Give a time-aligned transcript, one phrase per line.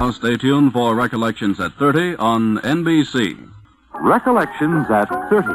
[0.00, 3.36] Now stay tuned for Recollections at 30 on NBC.
[4.00, 5.46] Recollections at 30.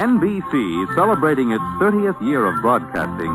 [0.00, 3.28] NBC, celebrating its 30th year of broadcasting,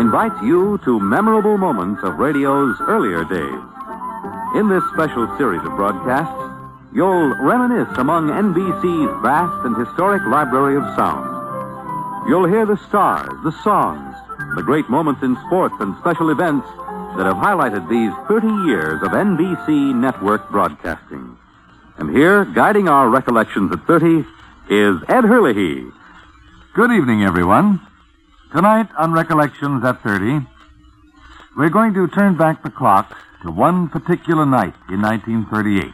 [0.00, 3.60] invites you to memorable moments of radio's earlier days.
[4.54, 6.43] In this special series of broadcasts,
[6.94, 11.26] you'll reminisce among NBC's vast and historic library of sound.
[12.28, 14.14] You'll hear the stars, the songs,
[14.54, 16.66] the great moments in sports and special events
[17.16, 21.36] that have highlighted these 30 years of NBC network broadcasting.
[21.98, 24.24] And here, guiding our recollections at 30,
[24.70, 25.86] is Ed Hurley.
[26.74, 27.80] Good evening, everyone.
[28.52, 30.46] Tonight on Recollections at 30,
[31.56, 35.92] we're going to turn back the clock to one particular night in 1938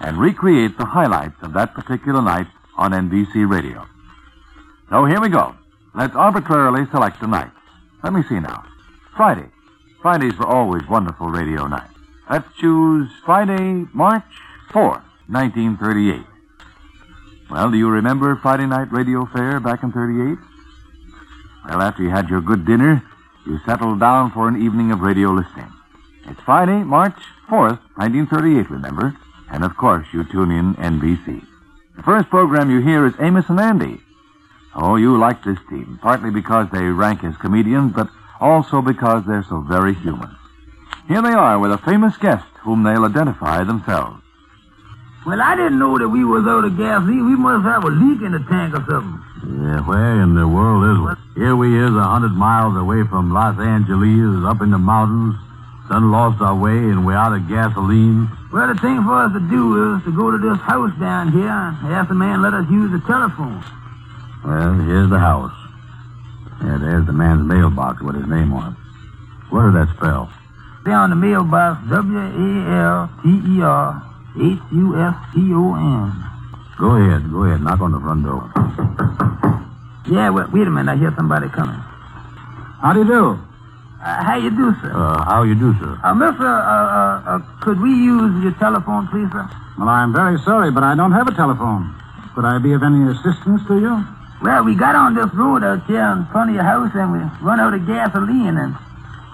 [0.00, 2.46] and recreate the highlights of that particular night
[2.76, 3.86] on NBC Radio.
[4.88, 5.54] So here we go.
[5.94, 7.50] Let's arbitrarily select a night.
[8.02, 8.64] Let me see now.
[9.16, 9.46] Friday.
[10.00, 11.92] Fridays were always wonderful radio nights.
[12.30, 14.24] Let's choose Friday, March
[14.70, 16.24] 4th, 1938.
[17.50, 20.38] Well, do you remember Friday night radio fare back in 38?
[21.68, 23.02] Well, after you had your good dinner,
[23.44, 25.70] you settled down for an evening of radio listening.
[26.26, 29.16] It's Friday, March 4th, 1938, remember?
[29.50, 31.44] And of course, you tune in NBC.
[31.96, 34.00] The first program you hear is Amos and Andy.
[34.74, 38.08] Oh, you like this team, partly because they rank as comedians, but
[38.40, 40.30] also because they're so very human.
[41.08, 44.22] Here they are with a famous guest whom they'll identify themselves.
[45.26, 47.26] Well, I didn't know that we was out of gasoline.
[47.26, 49.20] We must have a leak in the tank or something.
[49.44, 51.42] Yeah, where in the world is we?
[51.42, 55.36] Here we is a hundred miles away from Los Angeles, up in the mountains.
[55.90, 58.30] Done lost our way and we're out of gasoline.
[58.52, 61.50] Well, the thing for us to do is to go to this house down here
[61.50, 63.58] and ask the man let us use the telephone.
[64.46, 65.50] Well, here's the house.
[66.62, 68.78] Yeah, there's the man's mailbox with his name on it.
[69.50, 70.30] What does that spell?
[70.86, 73.10] On the mailbox, W-A-L-T-E-R
[74.38, 76.12] H-U-S-T-O-N.
[76.78, 77.60] Go ahead, go ahead.
[77.62, 78.46] Knock on the front door.
[80.06, 80.92] Yeah, wait, wait a minute.
[80.92, 81.82] I hear somebody coming.
[82.78, 83.38] How do you do?
[84.00, 84.92] Uh, how you do, sir?
[84.96, 85.98] Uh, how you do, sir?
[86.02, 89.44] Uh, mister, uh, uh, uh, could we use your telephone, please, sir?
[89.76, 91.94] Well, I'm very sorry, but I don't have a telephone.
[92.34, 94.04] Could I be of any assistance to you?
[94.40, 97.18] Well, we got on this road out here in front of your house and we
[97.44, 98.74] run out of gasoline and...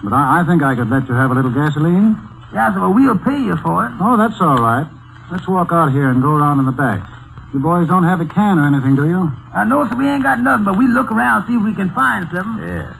[0.03, 2.19] But I, I think I could let you have a little gasoline.
[2.51, 3.93] Yeah, so well, we'll pay you for it.
[4.01, 4.85] Oh, that's all right.
[5.31, 7.07] Let's walk out here and go around in the back.
[7.53, 9.31] You boys don't have a can or anything, do you?
[9.55, 11.89] I know, sir, we ain't got nothing, but we look around see if we can
[11.91, 12.67] find something.
[12.67, 12.93] Yeah.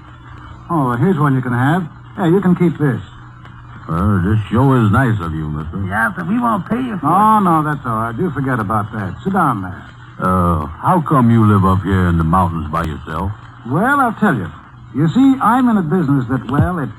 [0.69, 1.83] Oh, here's one you can have.
[2.17, 3.01] Yeah, you can keep this.
[3.87, 5.79] Well, this show is nice of you, mister.
[5.87, 8.15] Yeah, but we won't pay you for Oh, no, that's all right.
[8.17, 9.15] Do forget about that.
[9.23, 9.79] Sit down there.
[10.19, 13.31] Uh, how come you live up here in the mountains by yourself?
[13.69, 14.49] Well, I'll tell you.
[14.95, 16.89] You see, I'm in a business that, well, it,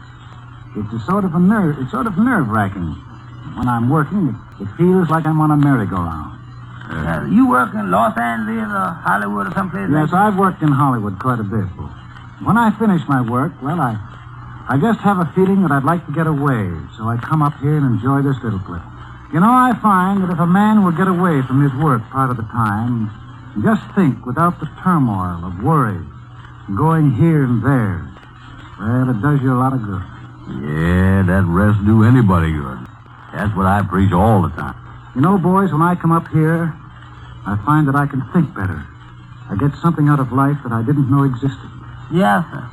[0.76, 2.94] it's a sort of a nerve, it's sort of nerve-wracking.
[3.58, 6.38] When I'm working, it, it feels like I'm on a merry-go-round.
[6.38, 6.94] it.
[6.94, 10.32] Uh, you work in Los Angeles or Hollywood or someplace Yes, like?
[10.32, 11.66] I've worked in Hollywood quite a bit.
[12.44, 13.98] When I finish my work, well, I,
[14.68, 17.58] I just have a feeling that I'd like to get away, so I come up
[17.58, 18.84] here and enjoy this little place.
[19.32, 22.30] You know, I find that if a man will get away from his work part
[22.30, 23.10] of the time
[23.62, 25.98] just think without the turmoil of worry
[26.76, 28.06] going here and there,
[28.78, 30.04] well, it does you a lot of good.
[30.62, 32.78] Yeah, that rest do anybody good.
[33.34, 34.78] That's what I preach all the time.
[35.16, 36.72] You know, boys, when I come up here,
[37.44, 38.86] I find that I can think better.
[39.50, 41.77] I get something out of life that I didn't know existed.
[42.12, 42.64] Yeah, sir.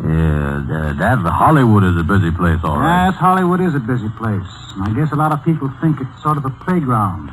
[0.00, 0.64] Yeah,
[0.96, 3.06] that, that Hollywood is a busy place, all right.
[3.06, 4.48] Yes, Hollywood is a busy place.
[4.74, 7.28] And I guess a lot of people think it's sort of a playground.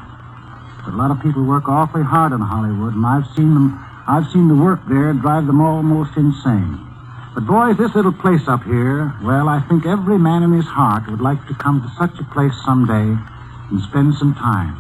[0.84, 4.32] But a lot of people work awfully hard in Hollywood, and I've seen them I've
[4.32, 6.80] seen the work there drive them almost insane.
[7.36, 11.12] But boys, this little place up here, well, I think every man in his heart
[11.12, 13.20] would like to come to such a place someday
[13.70, 14.80] and spend some time.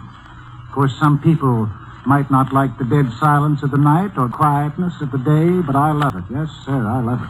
[0.63, 1.69] Of course, some people
[2.07, 5.75] might not like the dead silence of the night or quietness of the day, but
[5.75, 6.23] I love it.
[6.31, 7.29] Yes, sir, I love it.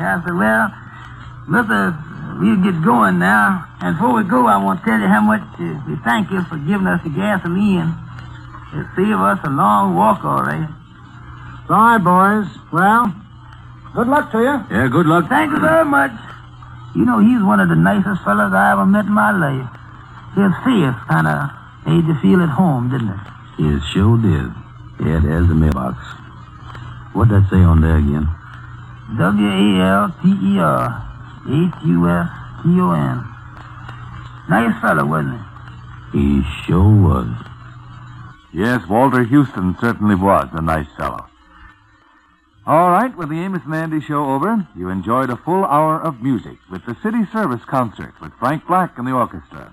[0.00, 0.32] Yeah, sir.
[0.32, 0.72] Well,
[1.44, 1.92] mister,
[2.40, 3.68] we'll get going now.
[3.84, 6.40] And before we go, I want to tell you how much uh, we thank you
[6.48, 7.92] for giving us the gasoline.
[8.72, 10.68] It saved us a long walk, all right.
[11.68, 12.48] All right, boys.
[12.72, 13.12] Well,
[13.94, 14.56] good luck to you.
[14.72, 15.28] Yeah, good luck.
[15.28, 16.12] Thank you very much.
[16.96, 19.68] You know, he's one of the nicest fellows I ever met in my life.
[20.32, 21.52] His face kind of
[21.84, 23.35] made you feel at home, didn't it?
[23.58, 24.52] It sure did.
[25.00, 25.98] Yeah, there's the mailbox.
[27.14, 28.28] What'd that say on there again?
[29.18, 31.02] W-A-L-T-E-R
[31.48, 33.24] H-U-S-T-O-N.
[34.48, 35.40] Nice fellow, wasn't
[36.12, 36.18] he?
[36.18, 37.28] He sure was.
[38.52, 41.26] Yes, Walter Huston certainly was a nice fellow.
[42.66, 46.20] All right, with the Amos and Andy show over, you enjoyed a full hour of
[46.20, 49.72] music with the City Service Concert with Frank Black and the orchestra.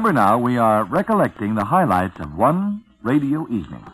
[0.00, 3.84] Remember now, we are recollecting the highlights of one radio evening,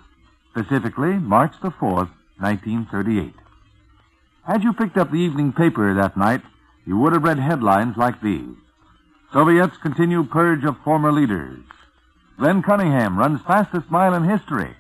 [0.53, 3.35] specifically March the 4th, 1938.
[4.45, 6.43] Had you picked up the evening paper that night,
[6.87, 8.55] you would have read headlines like these.
[9.33, 11.65] Soviets continue purge of former leaders.
[12.39, 14.77] Glenn Cunningham runs fastest mile in history.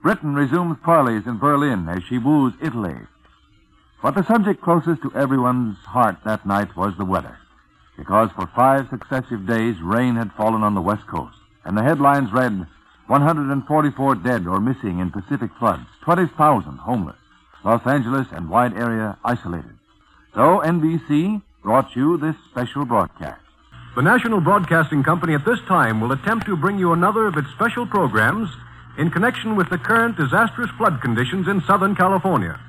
[0.00, 3.00] Britain resumes parleys in Berlin as she woos Italy.
[4.00, 7.36] But the subject closest to everyone's heart that night was the weather
[7.96, 12.32] because for five successive days rain had fallen on the west coast, and the headlines
[12.32, 12.66] read
[13.06, 17.16] 144 dead or missing in Pacific floods, 20,000 homeless,
[17.64, 19.76] Los Angeles and wide area isolated.
[20.34, 23.40] So NBC brought you this special broadcast.
[23.96, 27.48] The National Broadcasting Company at this time will attempt to bring you another of its
[27.52, 28.50] special programs
[28.98, 32.60] in connection with the current disastrous flood conditions in Southern California.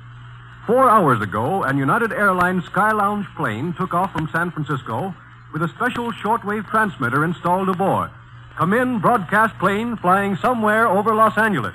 [0.68, 5.14] Four hours ago, an United Airlines Sky Lounge plane took off from San Francisco
[5.50, 8.10] with a special shortwave transmitter installed aboard.
[8.58, 11.72] Come in, broadcast plane flying somewhere over Los Angeles.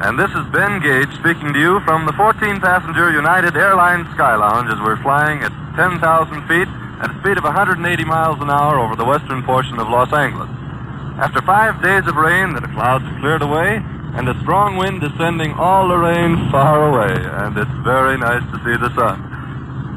[0.00, 4.34] And this is Ben Gage speaking to you from the 14 passenger United Airlines Sky
[4.34, 6.68] Lounge as we're flying at 10,000 feet
[7.04, 10.61] at a speed of 180 miles an hour over the western portion of Los Angeles.
[11.22, 13.78] After five days of rain, the clouds cleared away,
[14.18, 18.42] and a strong wind is sending all the rain far away, and it's very nice
[18.50, 19.22] to see the sun.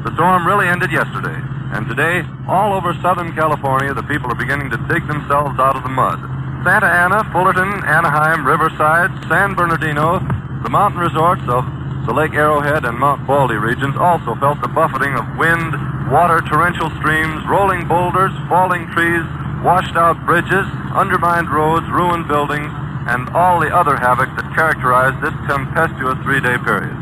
[0.06, 1.34] The storm really ended yesterday,
[1.74, 5.82] and today, all over Southern California, the people are beginning to dig themselves out of
[5.82, 6.22] the mud.
[6.62, 10.22] Santa Ana, Fullerton, Anaheim, Riverside, San Bernardino,
[10.62, 11.66] the mountain resorts of
[12.06, 15.74] the Lake Arrowhead and Mount Baldy regions also felt the buffeting of wind,
[16.06, 19.26] water, torrential streams, rolling boulders, falling trees,
[19.66, 20.62] washed out bridges,
[20.94, 22.70] undermined roads, ruined buildings,
[23.10, 26.94] and all the other havoc that characterized this tempestuous three day period.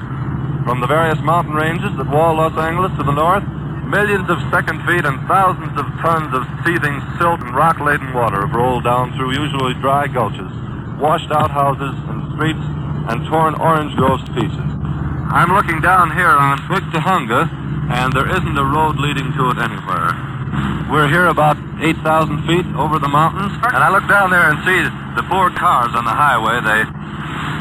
[0.65, 3.45] From the various mountain ranges that wall Los Angeles to the north,
[3.85, 8.49] millions of second feet and thousands of tons of seething silt and rock laden water
[8.49, 10.49] have rolled down through usually dry gulches,
[10.97, 12.65] washed out houses and streets,
[13.13, 14.71] and torn orange groves to pieces.
[15.29, 17.45] I'm looking down here on Big Tujunga,
[17.93, 20.34] and there isn't a road leading to it anywhere.
[20.91, 24.81] We're here about 8,000 feet over the mountains, and I look down there and see
[25.17, 26.61] the poor cars on the highway.
[26.61, 26.85] They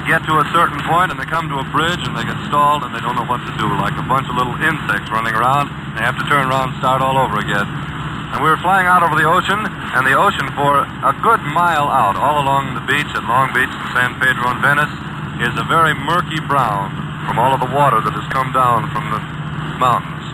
[0.06, 2.84] get to a certain point and they come to a bridge and they get stalled
[2.84, 5.72] and they don't know what to do, like a bunch of little insects running around.
[5.96, 7.64] They have to turn around and start all over again.
[8.36, 11.86] And we were flying out over the ocean, and the ocean for a good mile
[11.86, 14.90] out, all along the beach at Long Beach and San Pedro and Venice,
[15.46, 16.90] is a very murky brown
[17.30, 19.22] from all of the water that has come down from the
[19.78, 20.26] mountains.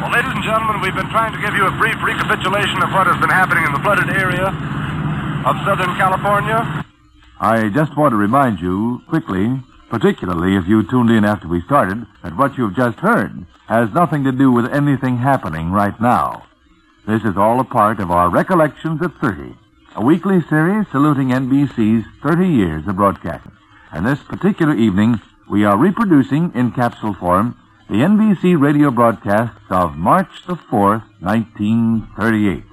[0.00, 3.08] Well, ladies and gentlemen, we've been trying to give you a brief recapitulation of what
[3.10, 4.46] has been happening in the flooded area
[5.42, 6.86] of Southern California.
[7.40, 9.60] I just want to remind you quickly,
[9.90, 14.22] particularly if you tuned in after we started, that what you've just heard has nothing
[14.22, 16.46] to do with anything happening right now.
[17.08, 19.52] This is all a part of our Recollections at 30,
[19.96, 23.50] a weekly series saluting NBC's 30 years of broadcasting.
[23.90, 29.96] And this particular evening, we are reproducing in capsule form the NBC radio broadcasts of
[29.96, 32.64] March the 4th, 1938.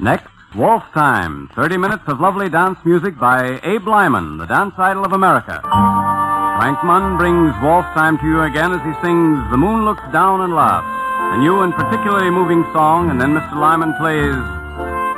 [0.00, 1.50] Next, Waltz Time.
[1.54, 5.60] 30 minutes of lovely dance music by Abe Lyman, the dance idol of America.
[5.62, 10.40] Frank Munn brings Waltz Time to you again as he sings The Moon Looks Down
[10.40, 10.88] and Laughs,
[11.36, 13.60] a new and particularly moving song, and then Mr.
[13.60, 14.40] Lyman plays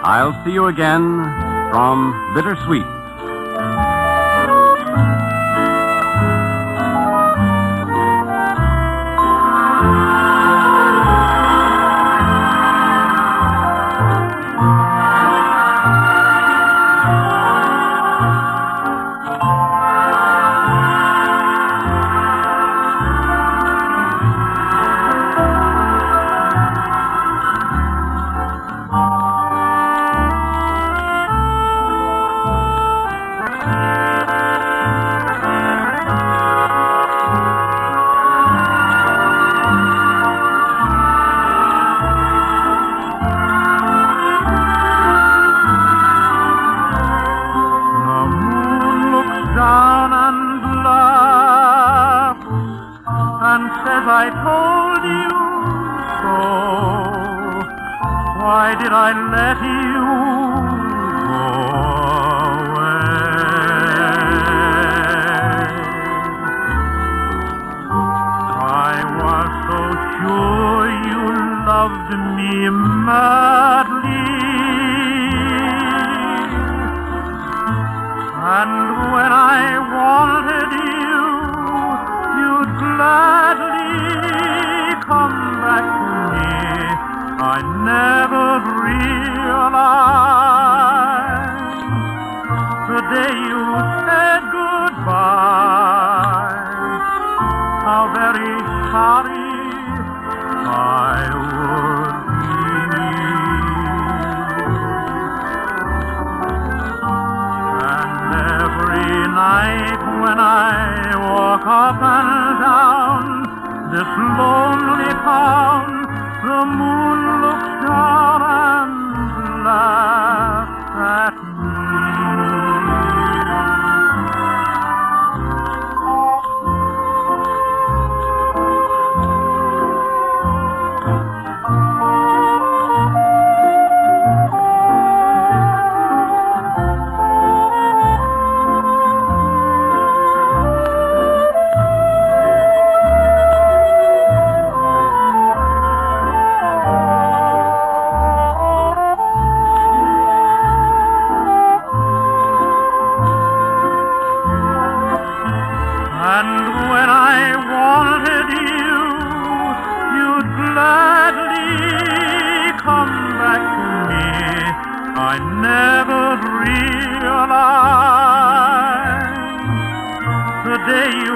[0.02, 1.22] I'll See You Again
[1.70, 2.97] from Bittersweet.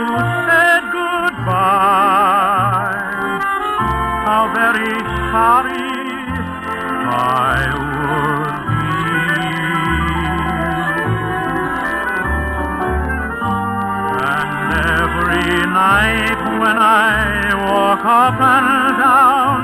[0.09, 2.13] said goodbye.
[4.27, 4.95] How very
[5.31, 5.89] sorry
[7.09, 8.93] I would be.
[14.25, 14.71] And
[15.03, 18.71] every night when I walk up and
[19.03, 19.61] down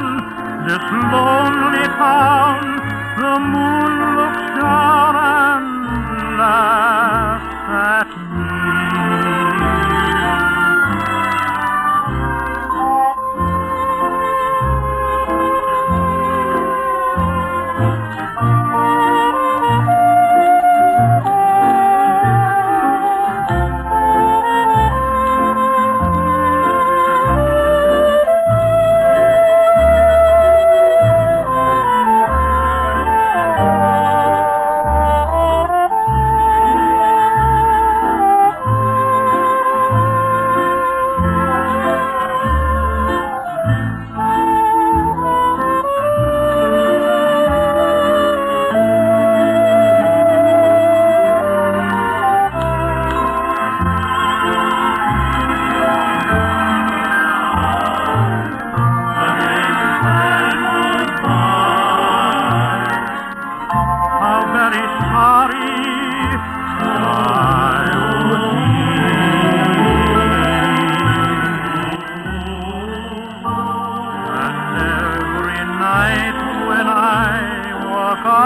[0.66, 2.62] this lonely town,
[3.20, 7.37] the moon looks down and laughs.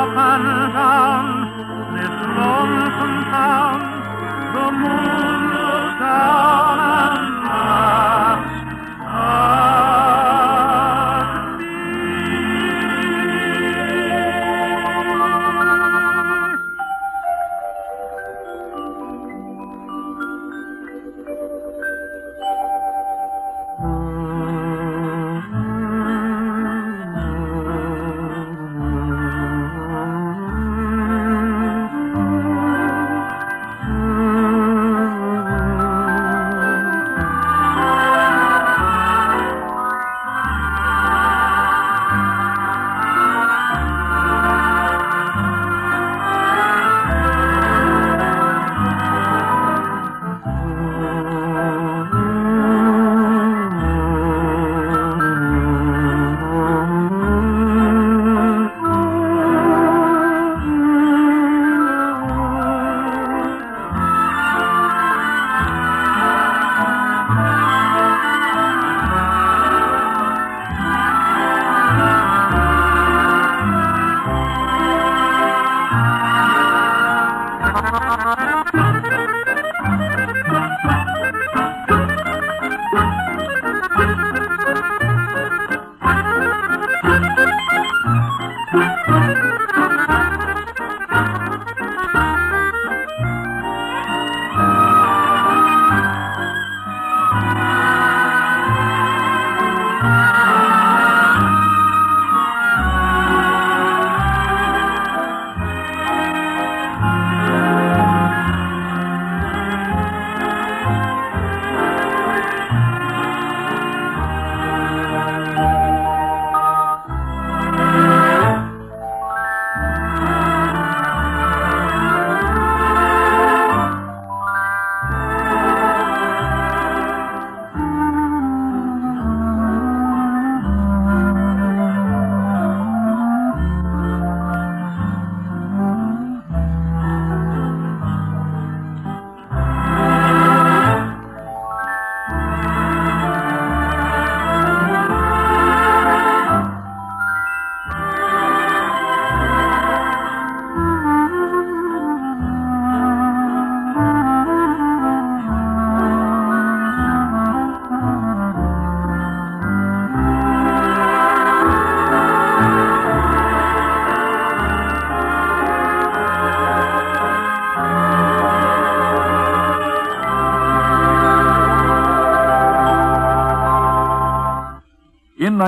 [0.03, 0.62] open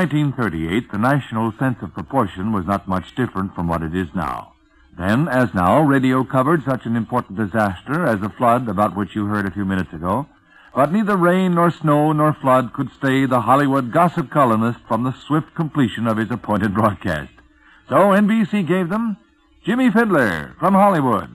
[0.04, 4.52] 1938, the national sense of proportion was not much different from what it is now.
[4.98, 9.24] Then, as now, radio covered such an important disaster as the flood about which you
[9.24, 10.26] heard a few minutes ago.
[10.74, 15.14] But neither rain nor snow nor flood could stay the Hollywood gossip columnist from the
[15.26, 17.32] swift completion of his appointed broadcast.
[17.88, 19.16] So NBC gave them
[19.64, 21.30] Jimmie Fidler from Hollywood.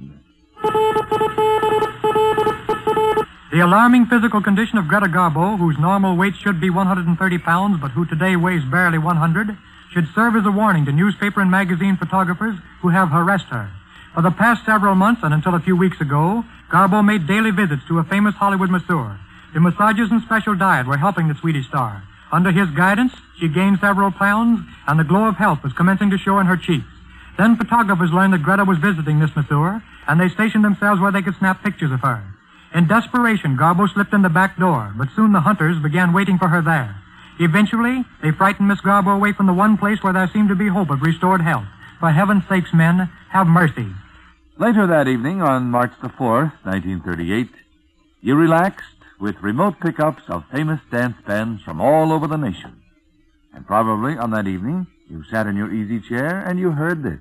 [3.52, 7.90] The alarming physical condition of Greta Garbo, whose normal weight should be 130 pounds, but
[7.90, 9.58] who today weighs barely 100,
[9.92, 13.72] should serve as a warning to newspaper and magazine photographers who have harassed her.
[14.14, 17.82] For the past several months and until a few weeks ago, Garbo made daily visits
[17.88, 19.18] to a famous Hollywood masseur.
[19.56, 22.04] The massages and special diet were helping the Swedish star.
[22.32, 26.20] Under his guidance, she gained several pounds, and the glow of health was commencing to
[26.20, 26.86] show in her cheeks.
[27.36, 31.24] Then photographers learned that Greta was visiting this masseur, and they stationed themselves where they
[31.24, 32.24] could snap pictures of her.
[32.74, 36.50] In desperation, Garbo slipped in the back door, but soon the hunters began waiting for
[36.50, 36.96] her there.
[37.40, 40.68] Eventually, they frightened Miss Garbo away from the one place where there seemed to be
[40.68, 41.66] hope of restored health.
[42.00, 43.88] For heaven's sakes, men, have mercy.
[44.58, 47.50] Later that evening, on March the 4th, 1938,
[48.22, 48.86] you relaxed
[49.20, 52.82] with remote pickups of famous dance bands from all over the nation.
[53.54, 57.20] And probably on that evening, you sat in your easy chair and you heard this.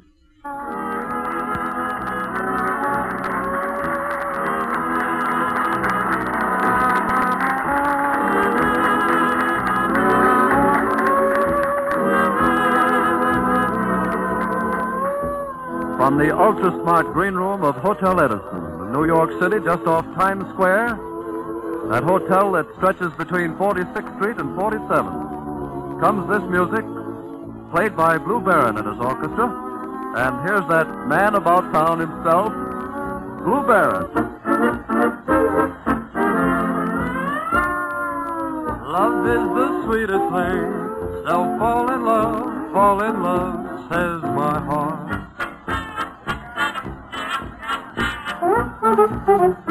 [16.18, 20.04] From the ultra smart green room of Hotel Edison in New York City, just off
[20.16, 20.98] Times Square,
[21.90, 26.84] that hotel that stretches between 46th Street and 47th, comes this music,
[27.70, 29.46] played by Blue Barron and his orchestra.
[30.16, 32.52] And here's that man about town himself,
[33.44, 34.10] Blue Barron.
[38.90, 40.66] Love is the sweetest thing,
[41.30, 45.17] so fall in love, fall in love, says my heart.
[49.08, 49.67] Thank you.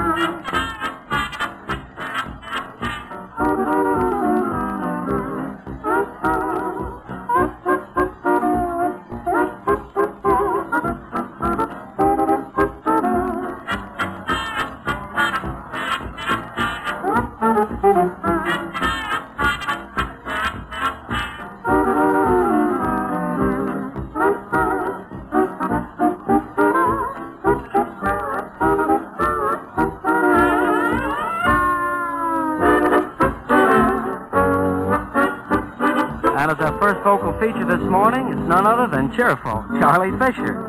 [37.47, 40.67] Feature this morning, is none other than cheerful Charlie Fisher.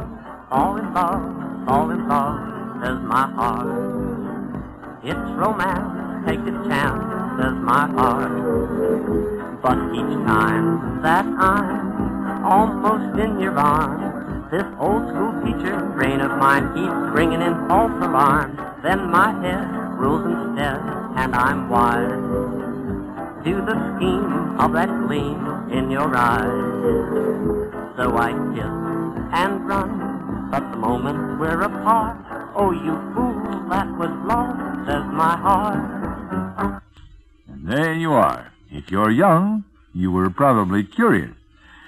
[0.48, 2.38] All in love, all in love,
[2.80, 3.66] says my heart.
[5.02, 7.02] It's romance, take a chance,
[7.34, 8.30] says my heart.
[9.60, 16.30] But each time that I'm almost in your arms, this old school teacher brain of
[16.38, 18.56] mine keeps ringing in false alarms.
[18.84, 19.66] Then my head
[19.98, 20.78] rules instead,
[21.18, 22.67] and I'm wise
[23.48, 26.44] to the scheme of that gleam in your eyes.
[27.96, 28.74] So I kiss
[29.32, 32.18] and run, but the moment we're apart,
[32.54, 34.54] oh, you fool, that was love,
[34.87, 36.82] says my heart.
[37.48, 38.52] And there you are.
[38.70, 41.34] If you're young, you were probably curious.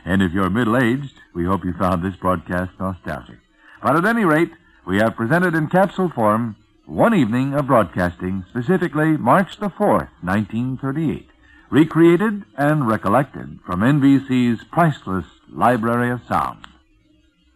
[0.06, 3.38] And if you're middle aged, we hope you found this broadcast nostalgic.
[3.82, 4.52] But at any rate,
[4.86, 11.29] we have presented in capsule form one evening of broadcasting, specifically March the 4th, 1938,
[11.70, 16.66] recreated and recollected from NBC's priceless Library of Sound.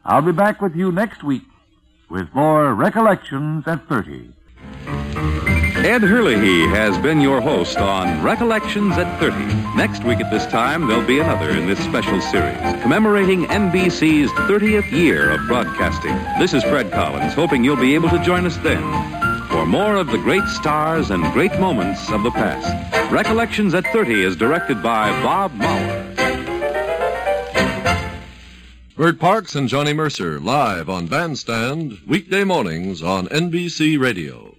[0.05, 1.43] I'll be back with you next week
[2.09, 4.33] with more Recollections at 30.
[5.85, 9.37] Ed Hurley has been your host on Recollections at 30.
[9.77, 14.91] Next week at this time, there'll be another in this special series commemorating NBC's 30th
[14.93, 16.17] year of broadcasting.
[16.39, 19.24] This is Fred Collins, hoping you'll be able to join us then
[19.55, 23.13] for more of the great stars and great moments of the past.
[23.13, 26.17] Recollections at 30 is directed by Bob Mauer.
[28.97, 34.57] Bert Parks and Johnny Mercer live on Bandstand weekday mornings on NBC Radio.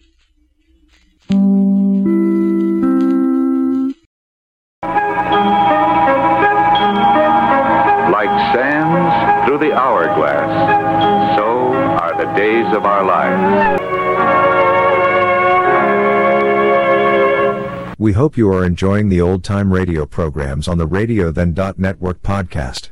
[18.15, 22.91] Hope you are enjoying the old time radio programs on the Radio Then Network podcast.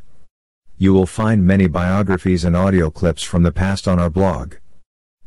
[0.77, 4.55] You will find many biographies and audio clips from the past on our blog.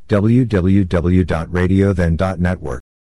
[0.09, 2.86] www.radiothen.network.